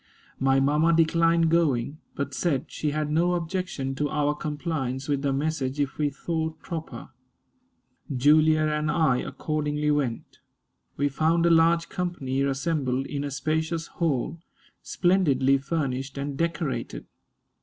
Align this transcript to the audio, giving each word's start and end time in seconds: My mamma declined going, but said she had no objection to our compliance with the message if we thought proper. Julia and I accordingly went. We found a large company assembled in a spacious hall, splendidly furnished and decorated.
My 0.39 0.59
mamma 0.59 0.93
declined 0.93 1.51
going, 1.51 1.99
but 2.15 2.33
said 2.33 2.71
she 2.71 2.89
had 2.89 3.11
no 3.11 3.35
objection 3.35 3.93
to 3.93 4.09
our 4.09 4.33
compliance 4.33 5.07
with 5.07 5.21
the 5.21 5.31
message 5.31 5.79
if 5.79 5.99
we 5.99 6.09
thought 6.09 6.59
proper. 6.59 7.09
Julia 8.11 8.61
and 8.61 8.89
I 8.89 9.17
accordingly 9.17 9.91
went. 9.91 10.39
We 10.97 11.07
found 11.07 11.45
a 11.45 11.51
large 11.51 11.87
company 11.87 12.41
assembled 12.41 13.05
in 13.05 13.23
a 13.23 13.29
spacious 13.29 13.85
hall, 13.85 14.39
splendidly 14.81 15.59
furnished 15.59 16.17
and 16.17 16.35
decorated. 16.35 17.05